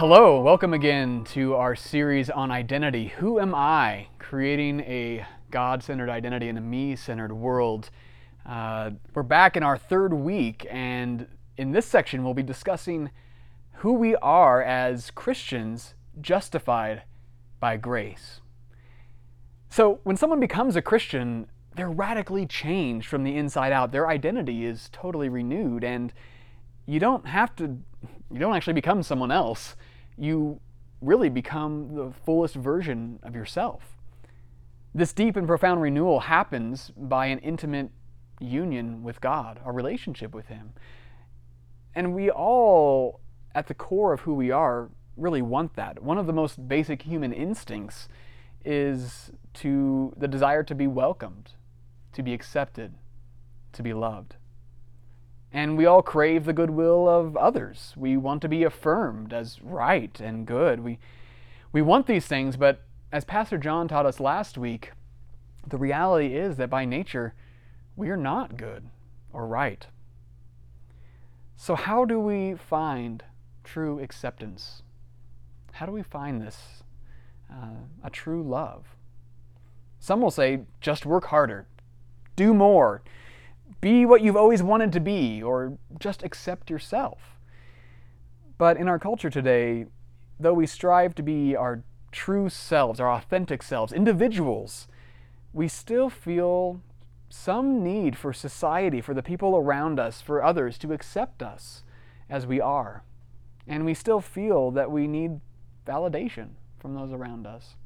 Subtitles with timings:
[0.00, 3.08] Hello, welcome again to our series on identity.
[3.18, 4.06] Who am I?
[4.18, 7.90] Creating a God centered identity in a me centered world.
[8.46, 11.26] Uh, we're back in our third week, and
[11.58, 13.10] in this section, we'll be discussing
[13.74, 17.02] who we are as Christians justified
[17.60, 18.40] by grace.
[19.68, 23.92] So, when someone becomes a Christian, they're radically changed from the inside out.
[23.92, 26.10] Their identity is totally renewed, and
[26.86, 27.76] you don't have to,
[28.32, 29.76] you don't actually become someone else.
[30.20, 30.60] You
[31.00, 33.96] really become the fullest version of yourself.
[34.94, 37.90] This deep and profound renewal happens by an intimate
[38.38, 40.74] union with God, a relationship with Him.
[41.94, 43.20] And we all,
[43.54, 46.02] at the core of who we are, really want that.
[46.02, 48.08] One of the most basic human instincts
[48.64, 51.52] is to the desire to be welcomed,
[52.12, 52.94] to be accepted,
[53.72, 54.36] to be loved.
[55.52, 57.92] And we all crave the goodwill of others.
[57.96, 60.80] We want to be affirmed as right and good.
[60.80, 60.98] We,
[61.72, 64.92] we want these things, but as Pastor John taught us last week,
[65.66, 67.34] the reality is that by nature,
[67.96, 68.84] we are not good
[69.32, 69.86] or right.
[71.56, 73.22] So, how do we find
[73.64, 74.82] true acceptance?
[75.72, 76.82] How do we find this,
[77.50, 78.96] uh, a true love?
[79.98, 81.66] Some will say, just work harder,
[82.34, 83.02] do more,
[83.80, 87.38] be what you've always wanted to be, or just accept yourself.
[88.58, 89.86] But in our culture today,
[90.38, 94.88] though we strive to be our true selves, our authentic selves, individuals,
[95.52, 96.80] we still feel
[97.28, 101.84] some need for society, for the people around us, for others to accept us
[102.28, 103.04] as we are.
[103.66, 105.40] And we still feel that we need
[105.86, 107.76] validation from those around us.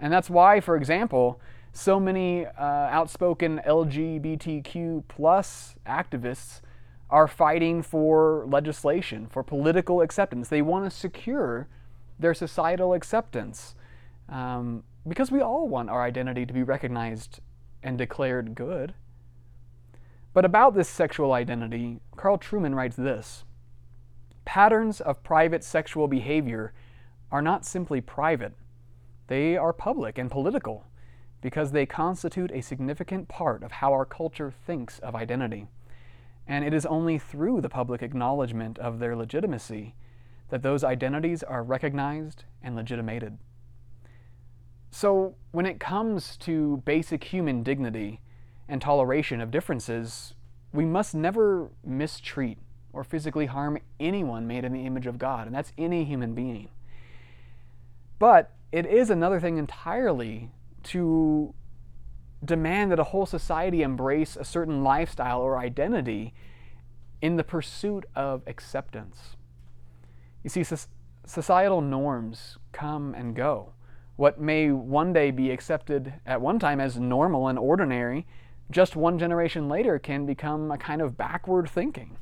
[0.00, 1.40] And that's why, for example,
[1.72, 6.60] so many uh, outspoken LGBTQ plus activists
[7.10, 10.48] are fighting for legislation, for political acceptance.
[10.48, 11.68] They want to secure
[12.18, 13.74] their societal acceptance
[14.28, 17.40] um, because we all want our identity to be recognized
[17.82, 18.94] and declared good.
[20.34, 23.44] But about this sexual identity, Carl Trueman writes this
[24.44, 26.72] Patterns of private sexual behavior
[27.30, 28.54] are not simply private,
[29.28, 30.86] they are public and political
[31.40, 35.68] because they constitute a significant part of how our culture thinks of identity.
[36.46, 39.94] And it is only through the public acknowledgement of their legitimacy
[40.48, 43.38] that those identities are recognized and legitimated.
[44.90, 48.20] So, when it comes to basic human dignity
[48.66, 50.32] and toleration of differences,
[50.72, 52.58] we must never mistreat
[52.94, 56.70] or physically harm anyone made in the image of God, and that's any human being.
[58.18, 60.50] But it is another thing entirely
[60.84, 61.54] to
[62.44, 66.34] demand that a whole society embrace a certain lifestyle or identity
[67.20, 69.36] in the pursuit of acceptance.
[70.44, 70.64] You see,
[71.26, 73.72] societal norms come and go.
[74.16, 78.26] What may one day be accepted at one time as normal and ordinary,
[78.70, 82.18] just one generation later can become a kind of backward thinking.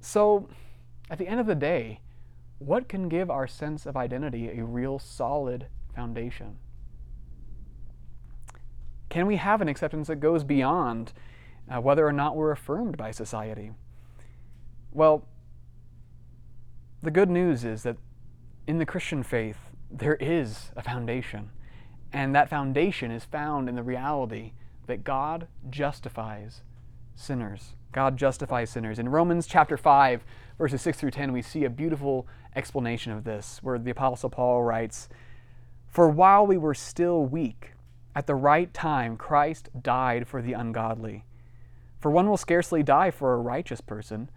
[0.00, 0.48] So,
[1.10, 2.00] at the end of the day,
[2.58, 6.56] what can give our sense of identity a real solid foundation?
[9.08, 11.12] Can we have an acceptance that goes beyond
[11.70, 13.72] uh, whether or not we're affirmed by society?
[14.92, 15.24] Well,
[17.02, 17.96] the good news is that
[18.66, 19.58] in the Christian faith,
[19.90, 21.50] there is a foundation.
[22.12, 24.52] And that foundation is found in the reality
[24.86, 26.62] that God justifies
[27.14, 27.74] sinners.
[27.92, 28.98] God justifies sinners.
[28.98, 30.24] In Romans chapter 5,
[30.58, 34.62] verses 6 through 10, we see a beautiful explanation of this, where the Apostle Paul
[34.62, 35.08] writes
[35.88, 37.72] For while we were still weak,
[38.14, 41.24] at the right time, Christ died for the ungodly.
[42.00, 44.30] For one will scarcely die for a righteous person,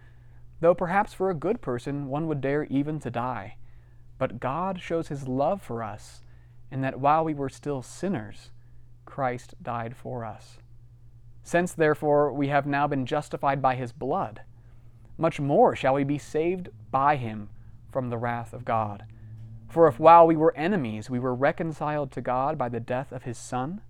[0.60, 3.56] though perhaps for a good person one would dare even to die.
[4.18, 6.22] But God shows his love for us,
[6.70, 8.52] in that while we were still sinners,
[9.04, 10.58] Christ died for us.
[11.42, 14.42] Since, therefore, we have now been justified by his blood,
[15.18, 17.48] much more shall we be saved by him
[17.90, 19.04] from the wrath of God.
[19.68, 23.22] For if while we were enemies we were reconciled to God by the death of
[23.22, 23.80] his Son,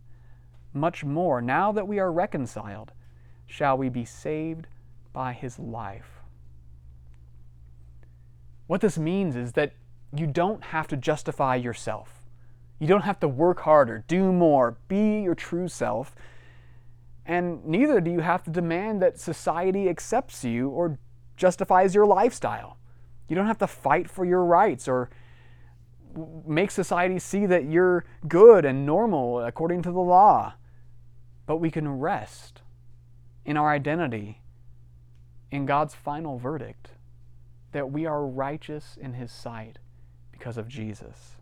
[0.73, 2.93] much more, now that we are reconciled,
[3.47, 4.67] shall we be saved
[5.13, 6.23] by his life.
[8.67, 9.75] What this means is that
[10.15, 12.23] you don't have to justify yourself.
[12.79, 16.15] You don't have to work harder, do more, be your true self.
[17.27, 20.99] And neither do you have to demand that society accepts you or
[21.43, 22.77] justifies your lifestyle.
[23.29, 25.11] You don't have to fight for your rights or
[26.47, 30.55] make society see that you're good and normal according to the law.
[31.47, 32.63] But we can rest
[33.45, 34.41] in our identity
[35.51, 36.91] in God's final verdict
[37.73, 39.79] that we are righteous in His sight
[40.31, 41.39] because of Jesus.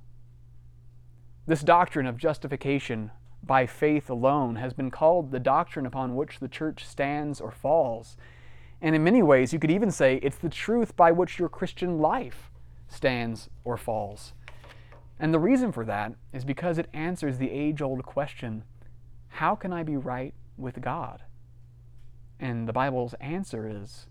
[1.47, 3.11] This doctrine of justification
[3.43, 8.17] by faith alone has been called the doctrine upon which the church stands or falls.
[8.83, 11.99] And in many ways, you could even say it's the truth by which your Christian
[11.99, 12.51] life
[12.89, 14.33] stands or falls.
[15.19, 18.65] And the reason for that is because it answers the age old question
[19.35, 21.23] how can I be right with God?
[22.41, 24.07] And the Bible's answer is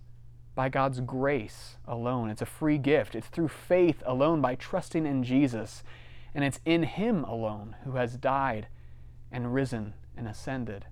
[0.56, 2.30] by God's grace alone.
[2.30, 3.16] It's a free gift.
[3.16, 5.84] It's through faith alone, by trusting in Jesus.
[6.34, 8.68] And it's in Him alone who has died
[9.32, 10.86] and risen and ascended.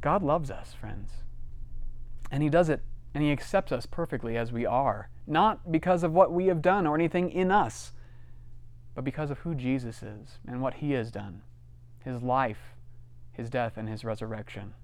[0.00, 1.10] God loves us, friends.
[2.30, 2.82] And He does it,
[3.14, 6.86] and He accepts us perfectly as we are, not because of what we have done
[6.86, 7.92] or anything in us,
[8.94, 11.42] but because of who Jesus is and what He has done
[12.04, 12.74] His life,
[13.32, 14.74] His death, and His resurrection.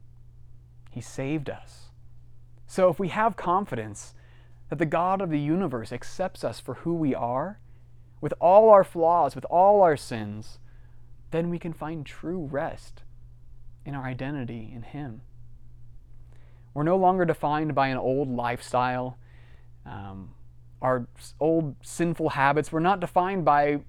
[0.91, 1.91] He saved us.
[2.67, 4.15] So if we have confidence
[4.69, 7.59] that the God of the universe accepts us for who we are,
[8.21, 10.59] with all our flaws, with all our sins,
[11.31, 13.03] then we can find true rest
[13.85, 15.21] in our identity in Him.
[16.75, 19.17] We're no longer defined by an old lifestyle,
[19.87, 20.35] um,
[20.83, 21.07] our
[21.41, 22.73] old sinful habits.
[22.73, 23.81] We're not defined by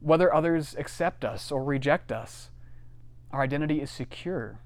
[0.00, 2.50] whether others accept us or reject us.
[3.32, 4.60] Our identity is secure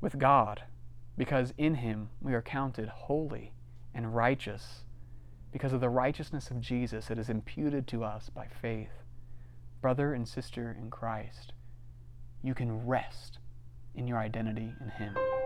[0.00, 0.62] with God
[1.18, 3.52] because in Him we are counted holy
[3.92, 4.84] and righteous
[5.52, 9.02] because of the righteousness of Jesus that is imputed to us by faith
[9.82, 11.52] brother and sister in Christ,
[12.42, 13.38] you can rest
[13.94, 15.41] in your identity in Him.